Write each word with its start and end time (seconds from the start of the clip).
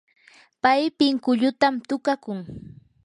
pay 0.61 0.81
pinkullutam 0.97 1.75
tukakun. 1.87 2.39